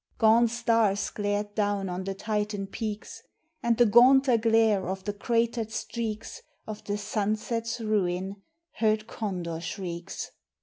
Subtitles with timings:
[0.17, 3.21] Gaunt stars glared down on the Titan peaks;
[3.61, 8.41] And the gaunter glare of the cratered streaks Of the sunset's ruin
[8.79, 10.31] heard condor shrieks.